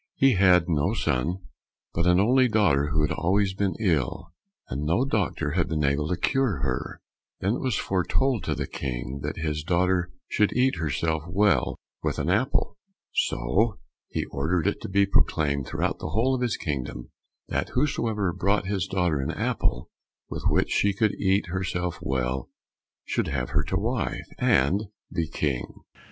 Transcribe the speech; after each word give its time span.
He 0.15 0.33
had 0.33 0.67
no 0.67 0.95
son, 0.95 1.41
but 1.93 2.07
an 2.07 2.19
only 2.19 2.47
daughter 2.47 2.87
who 2.89 3.03
had 3.03 3.11
always 3.11 3.53
been 3.53 3.75
ill, 3.79 4.33
and 4.67 4.81
no 4.83 5.05
doctor 5.05 5.51
had 5.51 5.67
been 5.69 5.83
able 5.83 6.07
to 6.07 6.17
cure 6.17 6.61
her. 6.63 6.99
Then 7.39 7.53
it 7.53 7.59
was 7.59 7.77
foretold 7.77 8.43
to 8.45 8.55
the 8.55 8.65
King 8.65 9.19
that 9.21 9.37
his 9.37 9.61
daughter 9.63 10.11
should 10.27 10.53
eat 10.57 10.77
herself 10.77 11.21
well 11.27 11.77
with 12.01 12.17
an 12.17 12.31
apple. 12.31 12.79
So 13.13 13.77
he 14.09 14.25
ordered 14.25 14.65
it 14.65 14.81
to 14.81 14.89
be 14.89 15.05
proclaimed 15.05 15.67
throughout 15.67 15.99
the 15.99 16.09
whole 16.09 16.33
of 16.33 16.41
his 16.41 16.57
kingdom, 16.57 17.11
that 17.49 17.69
whosoever 17.75 18.33
brought 18.33 18.65
his 18.65 18.87
daughter 18.87 19.19
an 19.19 19.29
apple 19.29 19.91
with 20.31 20.41
which 20.47 20.71
she 20.71 20.95
could 20.95 21.13
eat 21.19 21.45
herself 21.49 21.99
well, 22.01 22.49
should 23.05 23.27
have 23.27 23.51
her 23.51 23.61
to 23.65 23.77
wife, 23.77 24.25
and 24.39 24.85
be 25.13 25.27
King. 25.27 25.81